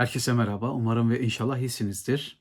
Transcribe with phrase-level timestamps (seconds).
[0.00, 0.72] Herkese merhaba.
[0.72, 2.40] Umarım ve inşallah iyisinizdir.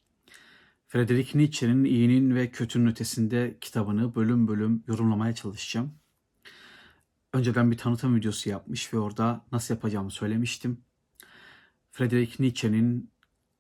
[0.88, 5.94] Friedrich Nietzsche'nin İyinin ve Kötünün Ötesinde kitabını bölüm bölüm yorumlamaya çalışacağım.
[7.34, 10.82] Önceden bir tanıtım videosu yapmış ve orada nasıl yapacağımı söylemiştim.
[11.92, 13.12] Friedrich Nietzsche'nin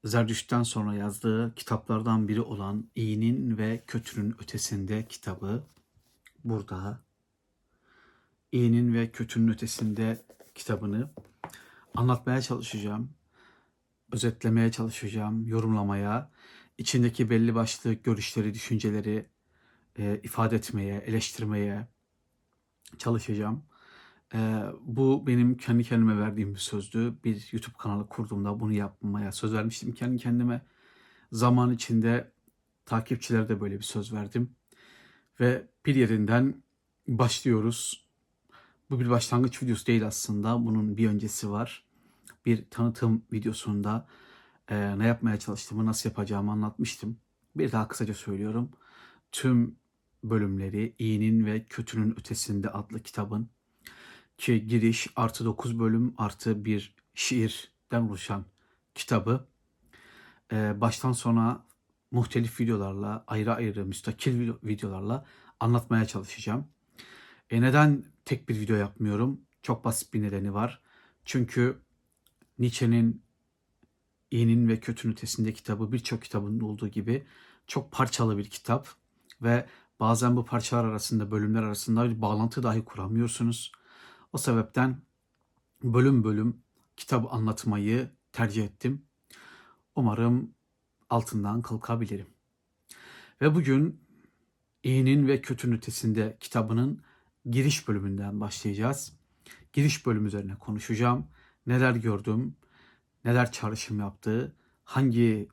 [0.04, 5.64] Zerdüşt'ten sonra yazdığı kitaplardan biri olan İyinin ve Kötünün Ötesinde kitabı
[6.44, 7.04] burada.
[8.52, 10.26] İyinin ve Kötünün Ötesinde
[10.56, 11.12] kitabını
[11.96, 13.19] anlatmaya çalışacağım
[14.12, 16.32] özetlemeye çalışacağım, yorumlamaya,
[16.78, 19.25] içindeki belli başlı görüşleri, düşünceleri
[20.00, 21.88] e, ifade etmeye, eleştirmeye
[22.98, 23.64] çalışacağım.
[24.34, 27.15] E, bu benim kendi kendime verdiğim bir sözdü.
[27.24, 30.62] Bir YouTube kanalı kurduğumda bunu yapmaya söz vermiştim kendi kendime.
[31.32, 32.31] Zaman içinde
[32.86, 34.56] takipçilere de böyle bir söz verdim.
[35.39, 36.64] Ve bir yerinden
[37.08, 38.06] başlıyoruz.
[38.89, 40.66] Bu bir başlangıç videosu değil aslında.
[40.66, 41.89] Bunun bir öncesi var
[42.50, 44.08] bir tanıtım videosunda
[44.70, 47.17] e, ne yapmaya çalıştığımı, nasıl yapacağımı anlatmıştım.
[47.56, 48.70] Bir daha kısaca söylüyorum.
[49.32, 49.76] Tüm
[50.23, 53.50] bölümleri İyinin ve Kötünün Ötesinde adlı kitabın
[54.38, 58.46] ki giriş artı 9 bölüm artı bir şiirden oluşan
[58.95, 59.48] kitabı
[60.52, 61.66] e, baştan sona
[62.12, 65.26] muhtelif videolarla, ayrı ayrı müstakil videolarla
[65.60, 66.68] anlatmaya çalışacağım.
[67.50, 69.42] E neden tek bir video yapmıyorum?
[69.62, 70.82] Çok basit bir nedeni var.
[71.26, 71.82] Çünkü
[72.60, 73.24] Nietzsche'nin
[74.32, 77.26] İyinin ve Kötünün Ötesinde kitabı birçok kitabın olduğu gibi
[77.68, 78.88] çok parçalı bir kitap
[79.42, 79.66] ve
[80.00, 83.72] bazen bu parçalar arasında, bölümler arasında bir bağlantı dahi kuramıyorsunuz.
[84.34, 85.02] O sebepten
[85.84, 86.62] bölüm bölüm
[86.98, 89.06] kitap anlatmayı tercih ettim.
[89.96, 90.54] Umarım
[91.10, 92.28] altından kalkabilirim.
[93.42, 94.02] Ve bugün
[94.84, 97.02] İyinin ve Kötünün Ötesinde kitabının
[97.50, 99.14] giriş bölümünden başlayacağız.
[99.73, 101.28] Giriş bölümü üzerine konuşacağım
[101.70, 102.56] neler gördüm,
[103.25, 105.48] neler çağrışım yaptı, hangi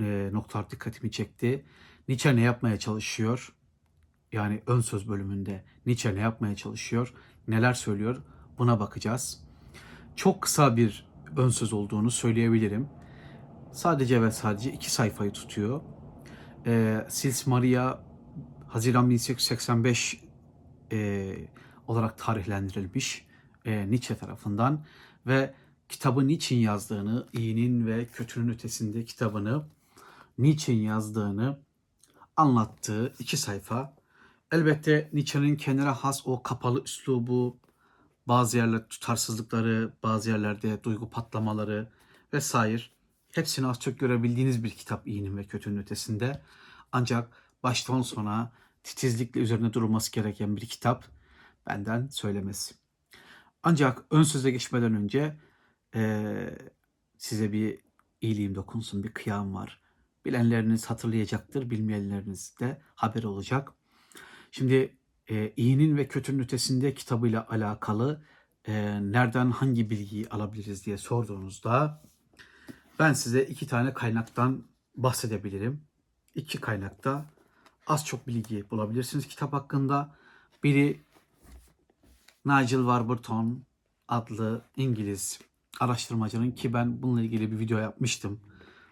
[0.00, 1.64] e, noktalar dikkatimi çekti,
[2.08, 3.54] Nietzsche ne yapmaya çalışıyor,
[4.32, 7.14] yani ön söz bölümünde Nietzsche ne yapmaya çalışıyor,
[7.48, 8.22] neler söylüyor
[8.58, 9.44] buna bakacağız.
[10.16, 11.06] Çok kısa bir
[11.36, 12.88] ön söz olduğunu söyleyebilirim.
[13.72, 15.80] Sadece ve sadece iki sayfayı tutuyor.
[16.66, 18.00] E, Sils Maria
[18.68, 20.20] Haziran 1885
[20.92, 21.34] e,
[21.88, 23.31] olarak tarihlendirilmiş
[23.64, 24.84] e, Nietzsche tarafından
[25.26, 25.54] ve
[25.88, 29.64] kitabı niçin yazdığını, iyinin ve kötünün ötesinde kitabını
[30.38, 31.58] niçin yazdığını
[32.36, 33.94] anlattığı iki sayfa.
[34.52, 37.56] Elbette Nietzsche'nin kendine has o kapalı üslubu,
[38.28, 41.88] bazı yerlerde tutarsızlıkları, bazı yerlerde duygu patlamaları
[42.32, 42.82] vesaire
[43.32, 46.42] hepsini az çok görebildiğiniz bir kitap iyinin ve kötünün ötesinde.
[46.92, 47.28] Ancak
[47.62, 48.52] baştan sona
[48.84, 51.04] titizlikle üzerine durulması gereken bir kitap
[51.66, 52.81] benden söylemesi.
[53.62, 55.36] Ancak ön söze geçmeden önce
[55.94, 56.24] e,
[57.16, 57.80] size bir
[58.20, 59.80] iyiliğim dokunsun, bir kıyam var.
[60.24, 63.72] Bilenleriniz hatırlayacaktır, bilmeyenleriniz de haber olacak.
[64.50, 64.96] Şimdi
[65.30, 68.24] e, iyinin ve kötünün ötesinde kitabıyla alakalı
[68.64, 68.72] e,
[69.12, 72.02] nereden hangi bilgiyi alabiliriz diye sorduğunuzda
[72.98, 74.64] ben size iki tane kaynaktan
[74.96, 75.84] bahsedebilirim.
[76.34, 77.24] İki kaynakta
[77.86, 80.16] az çok bilgi bulabilirsiniz kitap hakkında.
[80.64, 81.00] Biri
[82.46, 83.62] Nigel Warburton
[84.08, 85.40] adlı İngiliz
[85.80, 88.40] araştırmacının ki ben bununla ilgili bir video yapmıştım.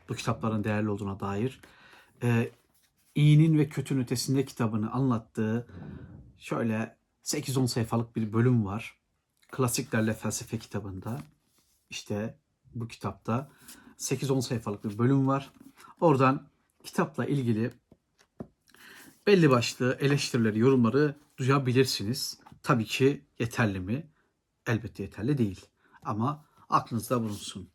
[0.08, 1.60] Bu kitapların değerli olduğuna dair.
[2.22, 2.50] Ee,
[3.14, 5.66] İyinin ve Kötünün Ötesinde kitabını anlattığı
[6.38, 8.98] şöyle 8-10 sayfalık bir bölüm var.
[9.50, 11.18] Klasiklerle Felsefe kitabında.
[11.90, 12.38] İşte
[12.74, 13.50] bu kitapta
[13.98, 15.52] 8-10 sayfalık bir bölüm var.
[16.00, 16.48] Oradan
[16.84, 17.70] kitapla ilgili
[19.26, 22.39] belli başlı eleştirileri, yorumları duyabilirsiniz.
[22.62, 24.10] Tabii ki yeterli mi?
[24.66, 25.66] Elbette yeterli değil.
[26.02, 27.70] Ama aklınızda bulunsun.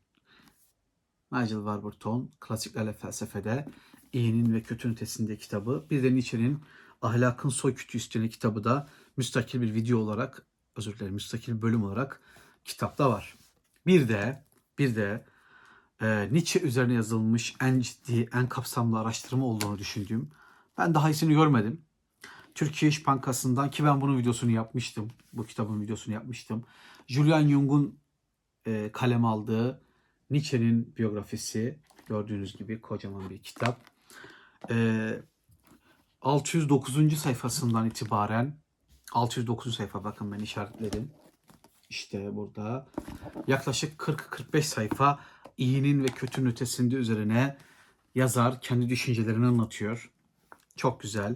[1.31, 3.67] Nigel Warburton, Klasiklerle Felsefede,
[4.13, 5.85] İyinin ve Kötünün Ötesinde kitabı.
[5.89, 6.63] Bir de Nietzsche'nin
[7.01, 12.21] Ahlakın Soykütü Üstüne kitabı da müstakil bir video olarak, özür dilerim müstakil bölüm olarak
[12.65, 13.37] kitapta var.
[13.85, 14.45] Bir de,
[14.79, 15.25] bir de
[16.01, 20.31] e, Nietzsche üzerine yazılmış en ciddi, en kapsamlı araştırma olduğunu düşündüğüm,
[20.77, 21.84] ben daha iyisini görmedim.
[22.55, 25.11] Türkiye İş Bankası'ndan ki ben bunun videosunu yapmıştım.
[25.33, 26.65] Bu kitabın videosunu yapmıştım.
[27.07, 27.99] Julian Jung'un
[28.67, 29.81] e, kalem aldığı
[30.29, 33.79] Nietzsche'nin biyografisi gördüğünüz gibi kocaman bir kitap.
[34.69, 35.09] E,
[36.21, 37.17] 609.
[37.17, 38.57] sayfasından itibaren
[39.11, 41.11] 609 sayfa bakın ben işaretledim.
[41.89, 42.87] İşte burada
[43.47, 45.19] yaklaşık 40-45 sayfa
[45.57, 47.57] iyinin ve kötünün ötesinde üzerine
[48.15, 50.11] yazar kendi düşüncelerini anlatıyor.
[50.75, 51.35] Çok güzel.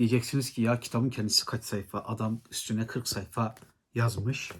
[0.00, 1.98] Diyeceksiniz ki ya kitabın kendisi kaç sayfa?
[1.98, 3.54] Adam üstüne 40 sayfa
[3.94, 4.52] yazmış.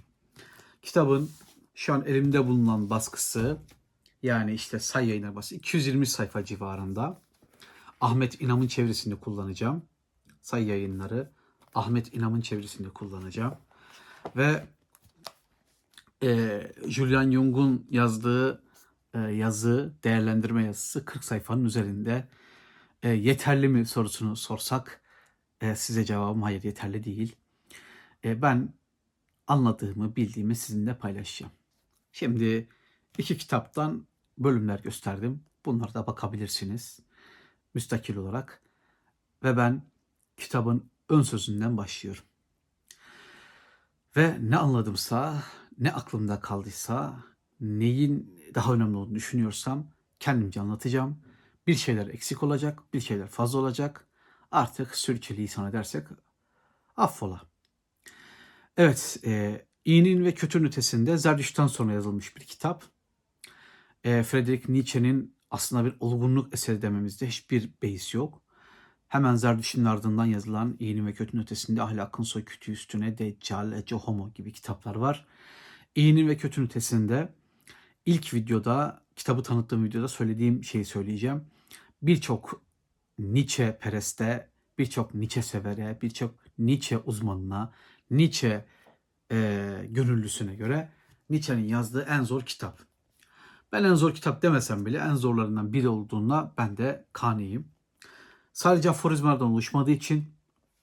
[0.83, 1.31] Kitabın
[1.75, 3.59] şu an elimde bulunan baskısı
[4.23, 7.23] Yani işte say yayınlar bası 220 sayfa civarında.
[8.01, 9.83] Ahmet İnam'ın çevresinde kullanacağım.
[10.43, 11.31] Say yayınları
[11.75, 13.55] Ahmet İnam'ın çevresinde kullanacağım.
[14.37, 14.67] Ve
[16.23, 18.63] e, Julian Jung'un yazdığı
[19.15, 22.29] e, yazı, değerlendirme yazısı 40 sayfanın üzerinde.
[23.03, 25.01] E, yeterli mi sorusunu sorsak
[25.61, 27.37] e, size cevabım hayır yeterli değil.
[28.25, 28.75] E, ben
[29.47, 31.53] anladığımı, bildiğimi sizinle paylaşacağım.
[32.13, 32.69] Şimdi
[33.19, 34.07] iki kitaptan
[34.39, 35.45] bölümler gösterdim.
[35.65, 37.01] Bunlara da bakabilirsiniz
[37.75, 38.63] müstakil olarak.
[39.45, 39.83] Ve ben
[40.37, 42.25] kitabın ön sözünden başlıyorum.
[44.17, 45.43] Ve ne anladımsa,
[45.79, 47.25] ne aklımda kaldıysa,
[47.61, 49.87] neyin daha önemli olduğunu düşünüyorsam
[50.21, 51.23] kendimce anlatacağım.
[51.67, 54.07] Bir şeyler eksik olacak, bir şeyler fazla olacak.
[54.51, 56.07] Artık sürçülisan edersek
[56.97, 57.41] affola.
[58.77, 62.85] Evet, e, İyinin ve Kötünün Ötesinde Zerdüşt'ten sonra yazılmış bir kitap.
[64.05, 68.43] E, Friedrich Nietzsche'nin aslında bir olgunluk eseri dememizde hiçbir beis yok.
[69.09, 74.33] Hemen Zerdüşt'ün ardından yazılan İyinin ve Kötünün Ötesinde Ahlakın Soy Kütüğü Üstüne Deccal, Ece Homo
[74.33, 75.27] gibi kitaplar var.
[75.95, 77.29] İyinin ve Kötünün Ötesinde
[78.07, 81.45] ilk videoda, kitabı tanıttığım videoda söylediğim şeyi söyleyeceğim.
[82.03, 82.63] Birçok
[83.21, 87.73] Nietzsche pereste, birçok Nietzsche severe, birçok Nietzsche uzmanına,
[88.11, 88.65] Nietzsche
[89.33, 89.37] e,
[89.89, 90.93] gönüllüsüne göre
[91.31, 92.79] Nietzsche'nin yazdığı en zor kitap.
[93.73, 97.69] Ben en zor kitap demesem bile en zorlarından biri olduğuna ben de kaniyim.
[98.53, 100.25] Sadece aforizmalardan oluşmadığı için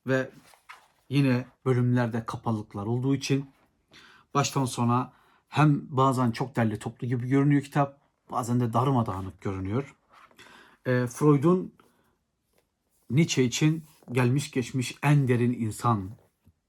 [0.08, 0.30] ve
[1.10, 3.50] yine bölümlerde kapalılıklar olduğu için
[4.34, 5.14] baştan sona
[5.48, 8.00] hem bazen çok derli toplu gibi görünüyor kitap,
[8.32, 9.96] bazen de darmadağınık görünüyor.
[10.86, 11.74] E, Freud'un
[13.10, 16.18] Nietzsche için gelmiş geçmiş en derin insan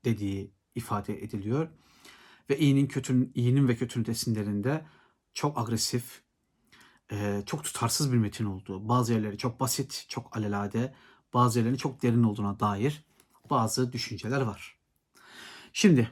[0.05, 1.69] dediği ifade ediliyor.
[2.51, 4.87] Ve iyinin kötünün, iyinin ve kötünün resimlerinde
[5.35, 6.23] çok agresif,
[7.13, 10.95] e, çok tutarsız bir metin olduğu, bazı yerleri çok basit, çok alelade,
[11.35, 13.05] bazı yerleri çok derin olduğuna dair
[13.51, 14.79] bazı düşünceler var.
[15.73, 16.11] Şimdi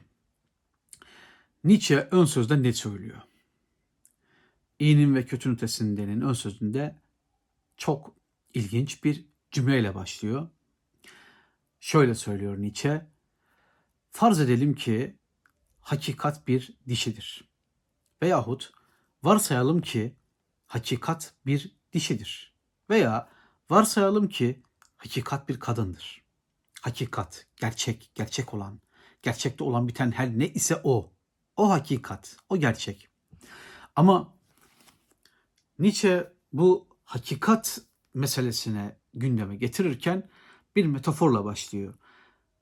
[1.65, 3.23] Nietzsche ön sözde ne söylüyor?
[4.79, 7.01] İyinin ve kötünün ötesindenin ön sözünde
[7.77, 8.15] çok
[8.55, 10.49] ilginç bir cümleyle başlıyor.
[11.81, 13.07] Şöyle söylüyor Nietzsche.
[14.11, 15.19] Farz edelim ki
[15.81, 17.49] hakikat bir dişidir.
[18.23, 18.73] Veyahut
[19.23, 20.17] varsayalım ki
[20.67, 22.55] hakikat bir dişidir.
[22.91, 23.29] Veya
[23.71, 24.63] varsayalım ki
[24.97, 26.23] hakikat bir kadındır.
[26.81, 28.81] Hakikat, gerçek, gerçek olan,
[29.23, 31.13] gerçekte olan biten her ne ise o.
[31.57, 33.09] O hakikat, o gerçek.
[33.97, 34.35] Ama
[35.79, 37.79] Nietzsche bu hakikat
[38.15, 40.31] meselesine gündeme getirirken
[40.77, 41.95] bir metaforla başlıyor.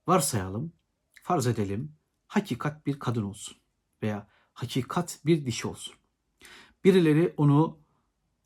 [0.06, 0.72] Varsayalım,
[1.22, 1.96] farz edelim
[2.26, 3.56] hakikat bir kadın olsun
[4.02, 5.94] veya hakikat bir dişi olsun.
[6.84, 7.78] Birileri onu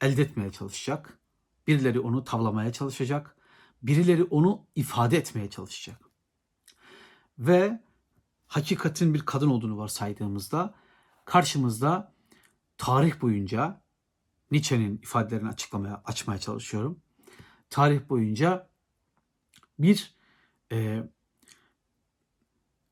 [0.01, 1.19] elde etmeye çalışacak,
[1.67, 3.37] birileri onu tavlamaya çalışacak,
[3.83, 6.01] birileri onu ifade etmeye çalışacak.
[7.39, 7.83] Ve
[8.47, 10.75] hakikatin bir kadın olduğunu varsaydığımızda
[11.25, 12.15] karşımızda
[12.79, 13.83] tarih boyunca
[14.51, 17.03] Nietzsche'nin ifadelerini açıklamaya açmaya çalışıyorum.
[17.71, 18.69] Tarih boyunca
[19.79, 20.15] bir
[20.73, 21.03] e,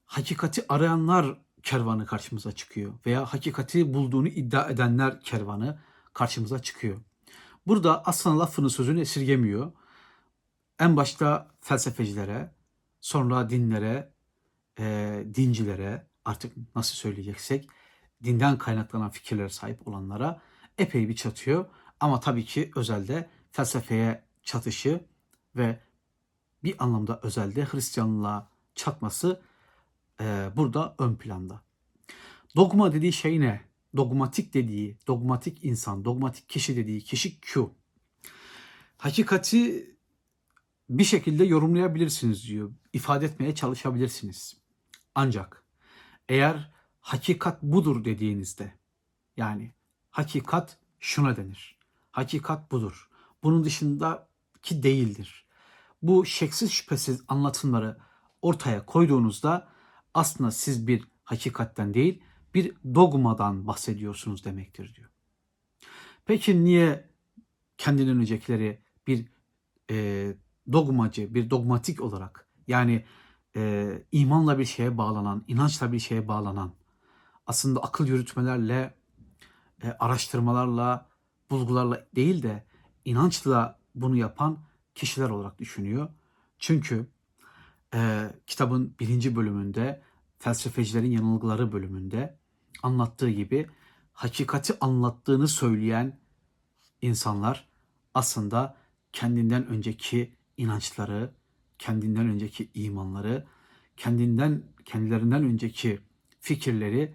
[0.06, 5.78] hakikati arayanlar kervanı karşımıza çıkıyor veya hakikati bulduğunu iddia edenler kervanı
[6.12, 7.00] karşımıza çıkıyor.
[7.66, 9.72] Burada aslında lafını sözünü esirgemiyor.
[10.78, 12.54] En başta felsefecilere,
[13.00, 14.12] sonra dinlere,
[14.78, 17.68] e, dincilere artık nasıl söyleyeceksek
[18.24, 20.40] dinden kaynaklanan fikirlere sahip olanlara
[20.78, 21.66] epey bir çatıyor.
[22.00, 25.04] Ama tabii ki özelde felsefeye çatışı
[25.56, 25.80] ve
[26.64, 29.42] bir anlamda özelde Hristiyanlığa çatması
[30.20, 31.62] e, burada ön planda.
[32.56, 33.60] Dogma dediği şey ne?
[33.96, 37.70] Dogmatik dediği, dogmatik insan, dogmatik kişi dediği kişi Q.
[38.98, 39.90] Hakikati
[40.90, 42.72] bir şekilde yorumlayabilirsiniz diyor.
[42.92, 44.56] ifade etmeye çalışabilirsiniz.
[45.14, 45.64] Ancak
[46.28, 48.74] eğer hakikat budur dediğinizde
[49.36, 49.72] yani
[50.10, 51.78] hakikat şuna denir.
[52.10, 53.08] Hakikat budur.
[53.42, 53.64] Bunun
[54.62, 55.46] dışındaki değildir.
[56.02, 57.98] Bu şeksiz şüphesiz anlatımları
[58.42, 59.68] ortaya koyduğunuzda
[60.14, 62.22] aslında siz bir hakikatten değil
[62.54, 65.10] bir dogmadan bahsediyorsunuz demektir diyor.
[66.24, 67.10] Peki niye
[67.78, 69.28] kendinden öncekileri bir
[69.90, 70.36] e,
[70.72, 73.04] dogmacı, bir dogmatik olarak yani
[73.56, 76.72] e, imanla bir şeye bağlanan, inançla bir şeye bağlanan,
[77.46, 78.94] aslında akıl yürütmelerle,
[79.82, 81.08] e, araştırmalarla,
[81.50, 82.66] bulgularla değil de
[83.04, 84.58] inançla bunu yapan
[84.94, 86.08] kişiler olarak düşünüyor.
[86.58, 87.06] Çünkü
[87.94, 90.02] e, kitabın birinci bölümünde
[90.38, 92.38] felsefecilerin yanılgıları bölümünde
[92.82, 93.66] anlattığı gibi
[94.12, 96.18] hakikati anlattığını söyleyen
[97.02, 97.68] insanlar
[98.14, 98.76] aslında
[99.12, 101.34] kendinden önceki inançları,
[101.78, 103.46] kendinden önceki imanları,
[103.96, 106.00] kendinden kendilerinden önceki
[106.40, 107.14] fikirleri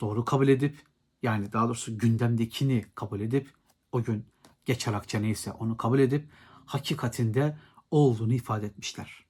[0.00, 0.78] doğru kabul edip
[1.22, 3.50] yani daha doğrusu gündemdekini kabul edip
[3.92, 4.26] o gün
[4.64, 6.30] geçer akçe neyse onu kabul edip
[6.66, 7.58] hakikatinde
[7.90, 9.24] olduğunu ifade etmişler.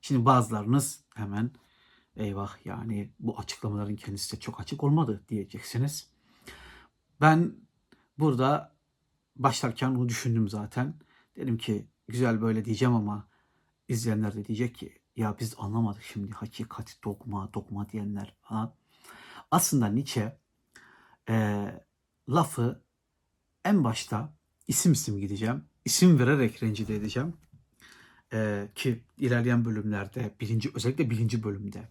[0.00, 1.50] Şimdi bazılarınız hemen
[2.16, 6.10] eyvah yani bu açıklamaların kendisi de çok açık olmadı diyeceksiniz.
[7.20, 7.54] Ben
[8.18, 8.76] burada
[9.36, 10.94] başlarken bunu düşündüm zaten.
[11.36, 13.28] Dedim ki güzel böyle diyeceğim ama
[13.88, 18.74] izleyenler de diyecek ki ya biz anlamadık şimdi hakikat dogma dogma diyenler falan.
[19.50, 20.38] Aslında Nietzsche
[21.28, 21.66] e,
[22.28, 22.82] lafı
[23.64, 24.35] en başta
[24.68, 25.64] isim isim gideceğim.
[25.84, 27.34] İsim vererek rencide edeceğim.
[28.32, 31.88] E, ki ilerleyen bölümlerde birinci özellikle birinci bölümde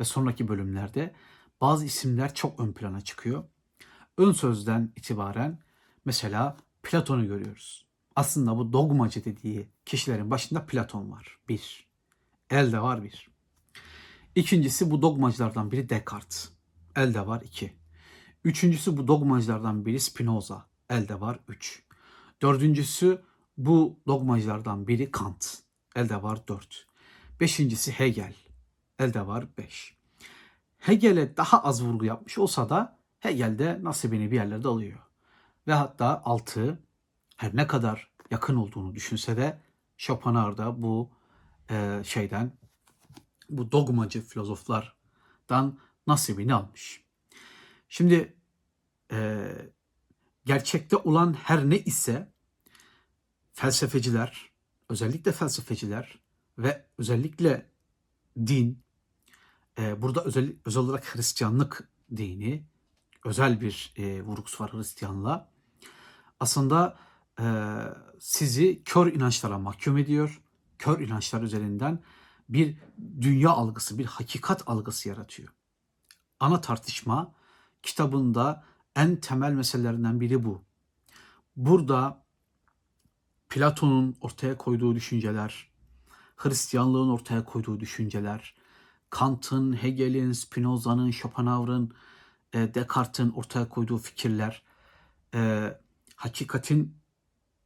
[0.00, 1.14] ve sonraki bölümlerde
[1.60, 3.44] bazı isimler çok ön plana çıkıyor.
[4.18, 5.58] Ön sözden itibaren
[6.04, 7.86] mesela Platon'u görüyoruz.
[8.16, 11.38] Aslında bu dogmacı dediği kişilerin başında Platon var.
[11.48, 11.86] Bir.
[12.50, 13.28] Elde var bir.
[14.34, 16.50] İkincisi bu dogmacılardan biri Descartes.
[16.96, 17.72] Elde var iki.
[18.44, 20.66] Üçüncüsü bu dogmacılardan biri Spinoza.
[20.90, 21.83] Elde var üç.
[22.44, 23.22] Dördüncüsü
[23.56, 25.58] bu dogmacılardan biri Kant.
[25.96, 26.86] Elde var dört.
[27.40, 28.34] Beşincisi Hegel.
[28.98, 29.96] Elde var beş.
[30.78, 34.98] Hegel'e daha az vurgu yapmış olsa da Hegel de nasibini bir yerlerde alıyor.
[35.66, 36.78] Ve hatta altı
[37.36, 39.60] her ne kadar yakın olduğunu düşünse de
[39.98, 41.10] Schopenhauer da bu
[41.70, 42.52] e, şeyden
[43.50, 47.04] bu dogmacı filozoflardan nasibini almış.
[47.88, 48.36] Şimdi
[49.12, 49.48] e,
[50.44, 52.33] gerçekte olan her ne ise
[53.54, 54.50] felsefeciler,
[54.88, 56.18] özellikle felsefeciler
[56.58, 57.70] ve özellikle
[58.36, 58.82] din,
[59.78, 62.66] e, burada özel, özel olarak Hristiyanlık dini,
[63.24, 65.48] özel bir e, vurgusu var Hristiyanlığa.
[66.40, 66.98] Aslında
[67.40, 67.44] e,
[68.20, 70.40] sizi kör inançlara mahkum ediyor.
[70.78, 72.02] Kör inançlar üzerinden
[72.48, 72.78] bir
[73.20, 75.48] dünya algısı, bir hakikat algısı yaratıyor.
[76.40, 77.34] Ana tartışma
[77.82, 78.64] kitabında
[78.96, 80.64] en temel meselelerinden biri bu.
[81.56, 82.23] Burada
[83.48, 85.70] Platon'un ortaya koyduğu düşünceler,
[86.36, 88.54] Hristiyanlığın ortaya koyduğu düşünceler,
[89.10, 91.94] Kant'ın, Hegel'in, Spinoza'nın, Schopenhauer'ın,
[92.52, 94.62] e, Descartes'in ortaya koyduğu fikirler,
[95.34, 95.72] e,
[96.16, 96.96] hakikatin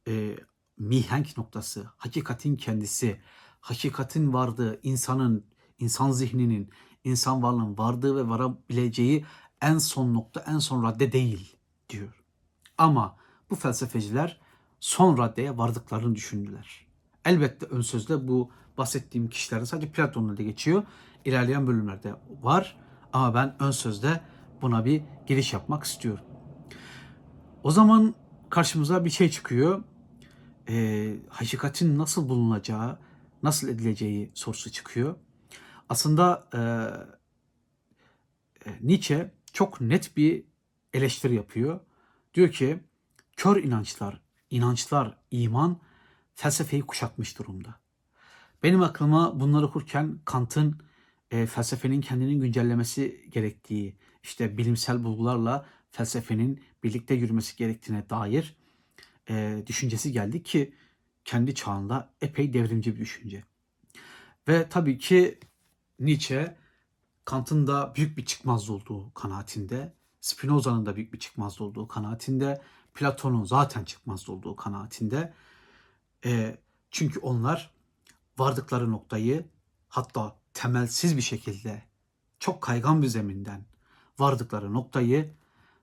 [0.07, 0.35] e,
[0.77, 3.21] mihenk noktası, hakikatin kendisi,
[3.61, 5.45] hakikatin vardığı, insanın,
[5.79, 6.69] insan zihninin,
[7.03, 9.25] insan varlığının vardığı ve varabileceği
[9.61, 11.55] en son nokta, en son radde değil
[11.89, 12.23] diyor.
[12.77, 13.17] Ama
[13.49, 14.41] bu felsefeciler
[14.79, 16.87] son raddeye vardıklarını düşündüler.
[17.25, 20.83] Elbette ön sözde bu bahsettiğim kişilerde sadece Platon'la da geçiyor.
[21.25, 22.77] İlerleyen bölümlerde var
[23.13, 24.21] ama ben ön sözde
[24.61, 26.25] buna bir giriş yapmak istiyorum.
[27.63, 28.15] O zaman
[28.49, 29.83] karşımıza bir şey çıkıyor.
[30.69, 32.99] E, hakikatin nasıl bulunacağı,
[33.43, 35.15] nasıl edileceği sorusu çıkıyor.
[35.89, 36.61] Aslında e,
[38.81, 40.43] Nietzsche çok net bir
[40.93, 41.79] eleştiri yapıyor.
[42.33, 42.79] Diyor ki
[43.37, 45.79] kör inançlar, inançlar, iman
[46.35, 47.75] felsefeyi kuşatmış durumda.
[48.63, 50.81] Benim aklıma bunları okurken Kant'ın
[51.31, 58.55] e, felsefenin kendini güncellemesi gerektiği, işte bilimsel bulgularla felsefenin birlikte yürümesi gerektiğine dair
[59.29, 60.73] e, düşüncesi geldi ki
[61.25, 63.43] kendi çağında epey devrimci bir düşünce.
[64.47, 65.39] Ve tabii ki
[65.99, 66.57] Nietzsche
[67.25, 72.61] Kant'ın da büyük bir çıkmaz olduğu kanaatinde, Spinoza'nın da büyük bir çıkmaz olduğu kanaatinde,
[72.99, 75.33] Platon'un zaten çıkmaz olduğu kanaatinde.
[76.25, 76.57] E,
[76.91, 77.71] çünkü onlar
[78.37, 79.45] vardıkları noktayı
[79.89, 81.83] hatta temelsiz bir şekilde
[82.39, 83.65] çok kaygan bir zeminden
[84.19, 85.33] vardıkları noktayı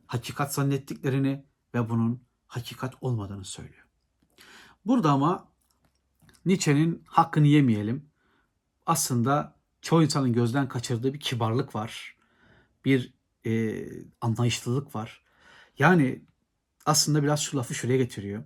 [0.07, 1.45] hakikat zannettiklerini
[1.75, 3.87] ve bunun hakikat olmadığını söylüyor.
[4.87, 5.49] Burada ama
[6.47, 8.11] Nietzsche'nin hakkını yemeyelim.
[8.87, 12.17] Aslında çoğu insanın gözden kaçırdığı bir kibarlık var.
[12.85, 13.15] Bir
[13.47, 13.85] e,
[14.21, 15.25] anlayışlılık var.
[15.79, 16.27] Yani
[16.87, 18.45] aslında biraz şu lafı şuraya getiriyor.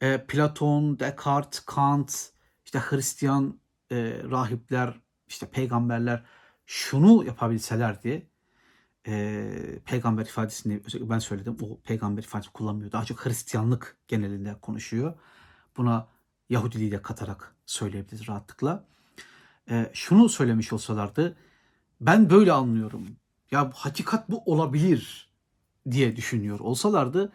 [0.00, 2.30] E, Platon, Descartes, Kant,
[2.64, 3.60] işte Hristiyan
[3.90, 3.96] e,
[4.30, 6.24] rahipler, işte peygamberler
[6.66, 8.28] şunu yapabilselerdi
[9.06, 11.56] e, peygamber ifadesini özellikle ben söyledim.
[11.62, 12.92] O peygamber ifadesi kullanmıyor.
[12.92, 15.14] Daha çok Hristiyanlık genelinde konuşuyor.
[15.76, 16.08] Buna
[16.50, 18.84] Yahudiliği de katarak söyleyebiliriz rahatlıkla.
[19.70, 21.36] E, şunu söylemiş olsalardı
[22.00, 23.06] ben böyle anlıyorum.
[23.50, 25.32] Ya hakikat bu olabilir
[25.90, 27.32] diye düşünüyor olsalardı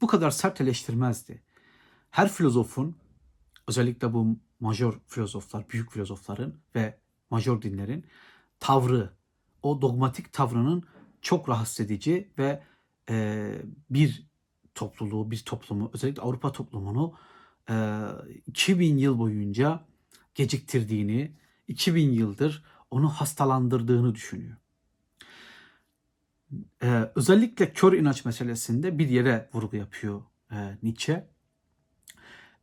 [0.00, 1.42] bu kadar sert eleştirmezdi.
[2.10, 2.96] Her filozofun
[3.68, 6.98] özellikle bu major filozoflar, büyük filozofların ve
[7.30, 8.04] major dinlerin
[8.60, 9.10] tavrı,
[9.62, 10.82] o dogmatik tavrının
[11.22, 12.62] çok rahatsız edici ve
[13.10, 13.54] e,
[13.90, 14.26] bir
[14.74, 17.14] topluluğu, bir toplumu, özellikle Avrupa toplumunu
[17.70, 17.74] e,
[18.46, 19.84] 2000 yıl boyunca
[20.34, 21.36] geciktirdiğini,
[21.68, 24.56] 2000 yıldır onu hastalandırdığını düşünüyor.
[26.82, 31.28] E, özellikle kör inanç meselesinde bir yere vurgu yapıyor e, Nietzsche.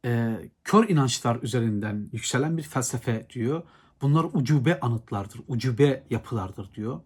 [0.05, 3.63] E, kör inançlar üzerinden yükselen bir felsefe diyor.
[4.01, 6.99] Bunlar ucube anıtlardır, ucube yapılardır diyor.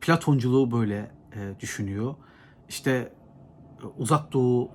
[0.00, 2.14] Platonculuğu böyle e, düşünüyor.
[2.68, 2.90] İşte
[3.82, 4.70] e, uzak doğu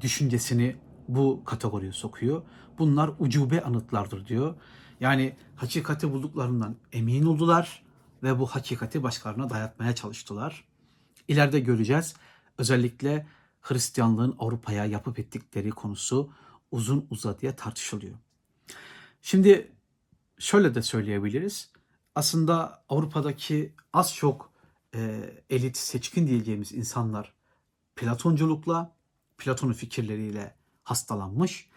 [0.00, 0.76] düşüncesini
[1.08, 2.42] bu kategoriye sokuyor.
[2.78, 4.54] Bunlar ucube anıtlardır diyor.
[5.00, 7.81] Yani hakikati bulduklarından emin oldular
[8.22, 10.64] ve bu hakikati başkalarına dayatmaya çalıştılar.
[11.28, 12.14] İleride göreceğiz.
[12.58, 13.26] Özellikle
[13.60, 16.32] Hristiyanlığın Avrupa'ya yapıp ettikleri konusu
[16.70, 18.14] uzun uzadıya tartışılıyor.
[19.22, 19.72] Şimdi
[20.38, 21.72] şöyle de söyleyebiliriz.
[22.14, 24.52] Aslında Avrupa'daki az çok
[24.94, 27.32] e, elit, seçkin diyeceğimiz insanlar
[27.96, 28.94] Platonculukla,
[29.38, 31.68] Platon'un fikirleriyle hastalanmış.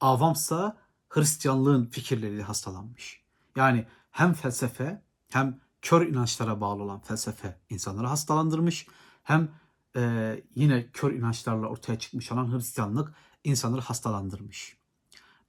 [0.00, 0.76] Avamsa
[1.08, 3.20] Hristiyanlığın fikirleriyle hastalanmış.
[3.56, 8.86] Yani hem felsefe hem kör inançlara bağlı olan felsefe insanları hastalandırmış.
[9.22, 9.48] Hem
[9.96, 13.14] e, yine kör inançlarla ortaya çıkmış olan Hristiyanlık
[13.44, 14.76] insanları hastalandırmış.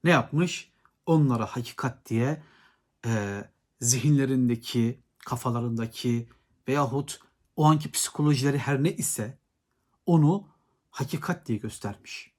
[0.04, 0.72] Ne yapmış?
[1.06, 2.44] Onlara hakikat diye
[3.06, 3.44] e,
[3.82, 6.30] zihinlerindeki, kafalarındaki
[6.68, 7.20] veyahut
[7.56, 9.38] o anki psikolojileri her ne ise
[10.06, 10.48] onu
[10.90, 12.32] hakikat diye göstermiş.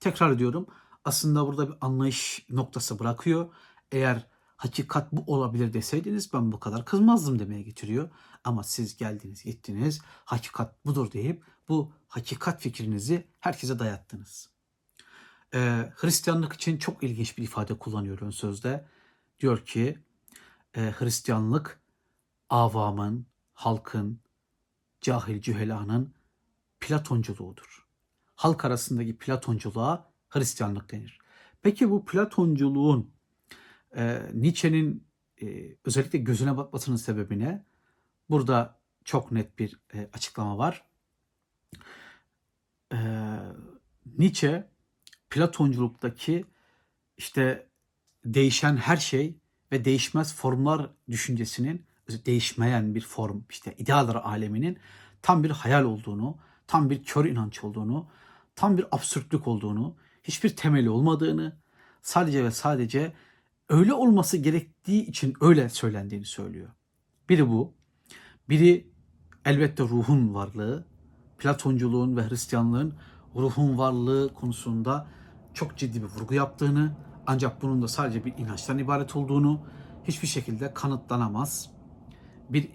[0.00, 0.66] Tekrar ediyorum
[1.04, 3.54] aslında burada bir anlayış noktası bırakıyor.
[3.92, 4.26] Eğer
[4.58, 8.10] hakikat bu olabilir deseydiniz ben bu kadar kızmazdım demeye getiriyor.
[8.44, 14.50] Ama siz geldiniz gittiniz hakikat budur deyip bu hakikat fikrinizi herkese dayattınız.
[15.54, 18.88] Ee, Hristiyanlık için çok ilginç bir ifade kullanıyor ön sözde.
[19.40, 19.98] Diyor ki
[20.74, 21.80] e, Hristiyanlık
[22.50, 24.20] avamın, halkın,
[25.00, 26.14] cahil cühelanın
[26.80, 27.86] Platonculuğudur.
[28.34, 31.18] Halk arasındaki Platonculuğa Hristiyanlık denir.
[31.62, 33.17] Peki bu Platonculuğun
[33.96, 35.06] e, Nietzsche'nin
[35.42, 37.64] e, özellikle gözüne batmasının sebebi ne?
[38.30, 40.84] Burada çok net bir e, açıklama var.
[42.92, 42.98] E,
[44.18, 44.68] Nietzsche
[45.30, 46.44] Platonculuktaki
[47.16, 47.68] işte
[48.24, 49.38] değişen her şey
[49.72, 51.86] ve değişmez formlar düşüncesinin
[52.26, 54.78] değişmeyen bir form işte idealar aleminin
[55.22, 58.08] tam bir hayal olduğunu, tam bir kör inanç olduğunu,
[58.56, 61.56] tam bir absürtlük olduğunu, hiçbir temeli olmadığını,
[62.02, 63.12] sadece ve sadece
[63.68, 66.68] öyle olması gerektiği için öyle söylendiğini söylüyor.
[67.28, 67.74] Biri bu.
[68.48, 68.90] Biri
[69.44, 70.86] elbette ruhun varlığı,
[71.38, 72.94] Platonculuğun ve Hristiyanlığın
[73.36, 75.06] ruhun varlığı konusunda
[75.54, 79.66] çok ciddi bir vurgu yaptığını, ancak bunun da sadece bir inançtan ibaret olduğunu,
[80.04, 81.70] hiçbir şekilde kanıtlanamaz
[82.50, 82.68] bir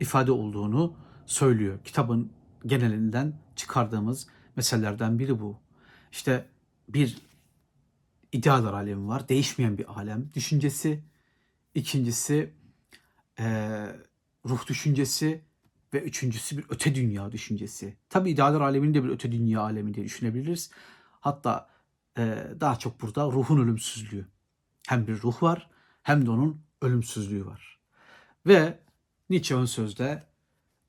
[0.00, 1.78] ifade olduğunu söylüyor.
[1.84, 2.32] Kitabın
[2.66, 5.60] genelinden çıkardığımız meselelerden biri bu.
[6.12, 6.46] İşte
[6.88, 7.29] bir
[8.32, 9.28] idealar alemi var.
[9.28, 11.04] Değişmeyen bir alem düşüncesi.
[11.74, 12.54] İkincisi
[13.38, 13.44] e,
[14.46, 15.44] ruh düşüncesi
[15.94, 17.96] ve üçüncüsü bir öte dünya düşüncesi.
[18.08, 20.70] Tabi idealar alemini de bir öte dünya alemi diye düşünebiliriz.
[21.20, 21.70] Hatta
[22.18, 24.26] e, daha çok burada ruhun ölümsüzlüğü.
[24.88, 25.70] Hem bir ruh var
[26.02, 27.78] hem de onun ölümsüzlüğü var.
[28.46, 28.78] Ve
[29.30, 30.22] Nietzsche ön sözde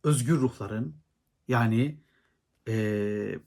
[0.04, 0.96] özgür ruhların
[1.48, 1.98] yani
[2.68, 3.40] e,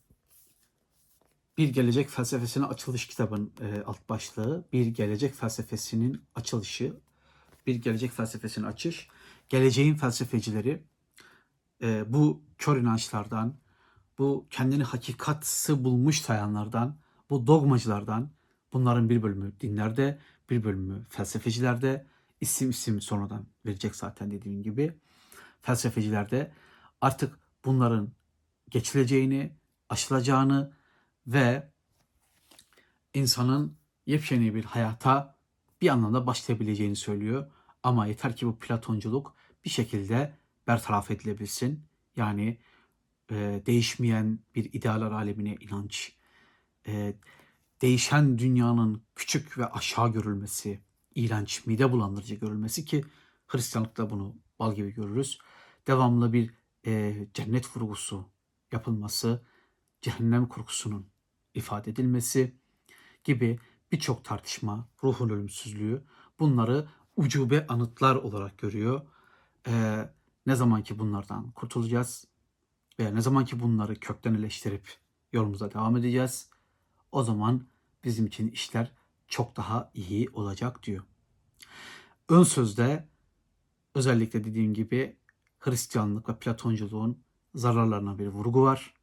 [1.59, 6.97] bir gelecek felsefesine açılış kitabın e, alt başlığı bir gelecek felsefesinin açılışı
[7.67, 9.09] bir gelecek felsefesini açış
[9.49, 10.83] geleceğin felsefecileri
[11.83, 13.57] e, bu kör inançlardan
[14.19, 16.99] bu kendini hakikatsı bulmuş sayanlardan
[17.31, 18.31] bu dogmacılardan
[18.73, 20.19] bunların bir bölümü dinlerde
[20.51, 22.07] bir bölümü felsefecilerde
[22.40, 24.99] isim isim sonradan verecek zaten dediğim gibi.
[25.61, 26.53] Felsefecilerde
[27.01, 28.12] artık bunların
[28.71, 29.53] geçileceğini,
[29.88, 30.73] aşılacağını
[31.26, 31.72] ve
[33.14, 35.38] insanın yepyeni bir hayata
[35.80, 37.50] bir anlamda başlayabileceğini söylüyor.
[37.82, 41.84] Ama yeter ki bu Platonculuk bir şekilde bertaraf edilebilsin.
[42.16, 42.58] Yani
[43.30, 46.16] e, değişmeyen bir idealar alemine inanç,
[46.87, 47.14] e,
[47.82, 50.80] değişen dünyanın küçük ve aşağı görülmesi,
[51.14, 53.04] iğrenç, mide bulandırıcı görülmesi ki
[53.46, 55.38] Hristiyanlıkta bunu bal gibi görürüz.
[55.87, 56.50] Devamlı bir
[56.87, 58.28] e, cennet vurgusu
[58.72, 59.46] yapılması,
[60.02, 61.13] cehennem korkusunun
[61.55, 62.55] ifade edilmesi
[63.25, 63.59] gibi
[63.93, 66.05] birçok tartışma, ruhun ölümsüzlüğü
[66.38, 69.01] bunları ucube anıtlar olarak görüyor.
[69.69, 70.09] Ee,
[70.47, 72.27] ne zaman ki bunlardan kurtulacağız
[72.99, 74.97] veya ne zaman ki bunları kökten eleştirip
[75.33, 76.51] yolumuza devam edeceğiz
[77.12, 77.67] o zaman
[78.05, 78.93] bizim için işler
[79.29, 81.05] çok daha iyi olacak diyor.
[82.29, 83.09] Ön sözde
[83.95, 85.17] özellikle dediğim gibi
[85.59, 88.95] Hristiyanlık ve Platonculuğun zararlarına bir vurgu var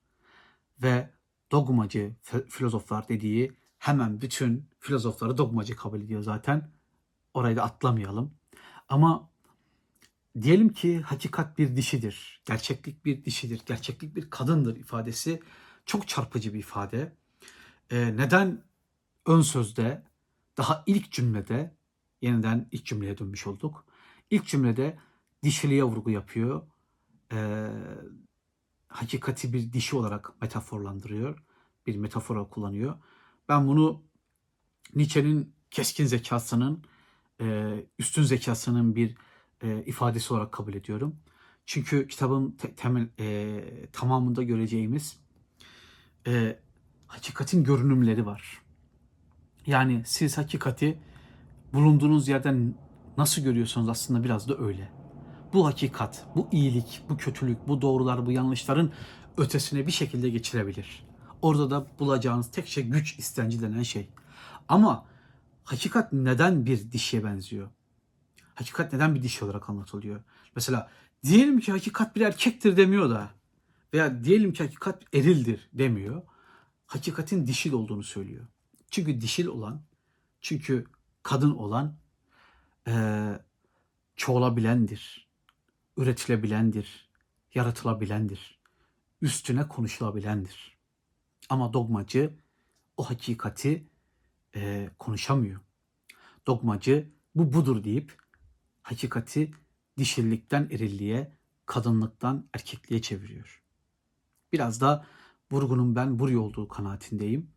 [0.82, 1.10] ve
[1.52, 2.16] dogmacı
[2.50, 6.72] filozoflar dediği hemen bütün filozofları dogmacı kabul ediyor zaten.
[7.34, 8.34] Orayı da atlamayalım.
[8.90, 9.30] Ama
[10.42, 15.42] diyelim ki hakikat bir dişidir, gerçeklik bir dişidir, gerçeklik bir kadındır ifadesi
[15.86, 17.16] çok çarpıcı bir ifade.
[17.92, 18.64] Ee, neden
[19.26, 20.04] ön sözde
[20.58, 21.76] daha ilk cümlede
[22.22, 23.86] yeniden ilk cümleye dönmüş olduk.
[24.30, 25.00] İlk cümlede
[25.44, 26.62] dişiliğe vurgu yapıyor.
[27.34, 27.68] Ee,
[28.92, 31.44] hakikati bir dişi olarak metaforlandırıyor.
[31.88, 32.96] Bir metafora kullanıyor.
[33.50, 34.04] Ben bunu
[34.96, 36.84] Nietzsche'nin keskin zekasının,
[37.42, 39.16] e, üstün zekasının bir
[39.62, 41.16] e, ifadesi olarak kabul ediyorum.
[41.66, 45.20] Çünkü kitabın te- temel e, tamamında göreceğimiz
[46.28, 46.60] e,
[47.08, 48.62] hakikatin görünümleri var.
[49.66, 51.00] Yani siz hakikati
[51.74, 52.76] bulunduğunuz yerden
[53.18, 55.01] nasıl görüyorsanız aslında biraz da öyle.
[55.54, 58.92] Bu hakikat, bu iyilik, bu kötülük, bu doğrular, bu yanlışların
[59.38, 61.06] ötesine bir şekilde geçirebilir.
[61.42, 64.10] Orada da bulacağınız tek şey güç istenci denen şey.
[64.68, 65.06] Ama
[65.64, 67.70] hakikat neden bir dişiye benziyor?
[68.56, 70.24] Hakikat neden bir dişi olarak anlatılıyor?
[70.56, 70.90] Mesela
[71.24, 73.32] diyelim ki hakikat bir erkektir demiyor da
[73.94, 76.22] veya diyelim ki hakikat erildir demiyor.
[76.86, 78.48] Hakikatin dişil olduğunu söylüyor.
[78.92, 79.82] Çünkü dişil olan,
[80.42, 80.86] çünkü
[81.24, 81.96] kadın olan
[82.88, 83.40] eee
[84.16, 85.31] çoğalabilendir,
[86.02, 87.10] üretilebilendir,
[87.54, 88.60] yaratılabilendir,
[89.22, 90.78] üstüne konuşulabilendir.
[91.50, 92.34] Ama dogmacı
[92.98, 93.88] o hakikati
[94.56, 95.62] eee, konuşamıyor.
[96.48, 98.18] Dogmacı bu budur deyip
[98.82, 99.52] hakikati
[99.98, 103.64] dişillikten erilliğe, kadınlıktan erkekliğe çeviriyor.
[104.54, 105.06] Biraz da
[105.52, 107.52] vurgunun ben buraya olduğu kanaatindeyim.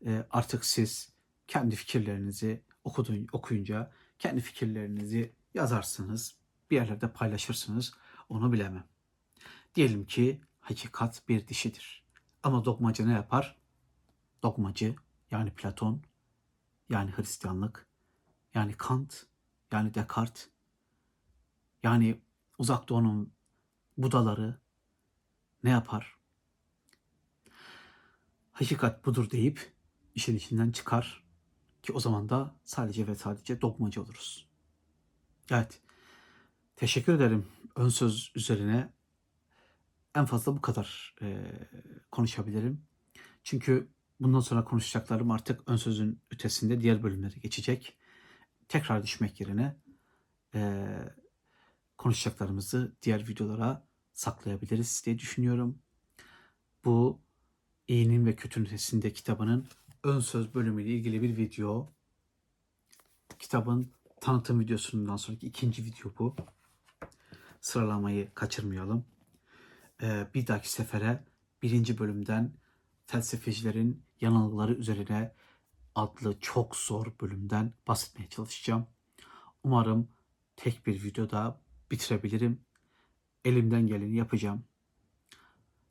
[0.00, 1.12] Eee, artık siz
[1.46, 6.39] kendi fikirlerinizi okudun, okuyunca kendi fikirlerinizi yazarsınız,
[6.70, 7.94] bir yerlerde paylaşırsınız,
[8.28, 8.84] onu bilemem.
[9.74, 12.04] Diyelim ki hakikat bir dişidir.
[12.42, 13.56] Ama dogmacı ne yapar?
[14.42, 14.94] Dogmacı
[15.30, 16.02] yani Platon,
[16.88, 17.86] yani Hristiyanlık,
[18.54, 19.26] yani Kant,
[19.72, 20.48] yani Descartes,
[21.82, 22.20] yani
[22.58, 23.32] Uzak Doğu'nun
[23.98, 24.60] Budaları
[25.64, 26.16] ne yapar?
[28.52, 29.72] Hakikat budur deyip
[30.14, 31.24] işin içinden çıkar
[31.82, 34.48] ki o zaman da sadece ve sadece dogmacı oluruz.
[35.50, 35.80] Evet.
[36.80, 38.92] Teşekkür ederim ön söz üzerine.
[40.14, 41.52] En fazla bu kadar e,
[42.10, 42.82] konuşabilirim.
[43.42, 43.90] Çünkü
[44.20, 47.96] bundan sonra konuşacaklarım artık ön sözün ötesinde diğer bölümlere geçecek.
[48.68, 49.76] Tekrar düşmek yerine
[50.54, 50.86] e,
[51.98, 55.78] konuşacaklarımızı diğer videolara saklayabiliriz diye düşünüyorum.
[56.84, 57.20] Bu
[57.88, 59.66] İyinin ve Kötünün Ötesinde kitabının
[60.04, 61.92] ön söz bölümüyle ilgili bir video.
[63.38, 66.36] Kitabın tanıtım videosundan sonraki ikinci video bu.
[67.60, 69.04] Sıralamayı kaçırmayalım.
[70.02, 71.24] Ee, bir dahaki sefere
[71.62, 72.52] birinci bölümden
[73.06, 75.34] felsefecilerin yanılgıları üzerine
[75.94, 78.86] adlı çok zor bölümden bahsetmeye çalışacağım.
[79.64, 80.08] Umarım
[80.56, 82.60] tek bir videoda bitirebilirim.
[83.44, 84.64] Elimden geleni yapacağım.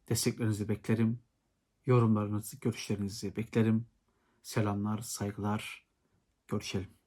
[0.10, 1.20] Desteklerinizi beklerim.
[1.86, 3.88] Yorumlarınızı, görüşlerinizi beklerim.
[4.42, 5.88] Selamlar, saygılar.
[6.48, 6.99] Görüşelim.